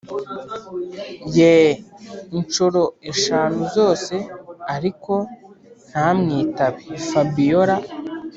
[1.37, 1.55] ye
[2.37, 4.15] inshoro eshanu zose
[4.75, 5.13] ariko
[5.89, 7.75] ntamwitabe fabiora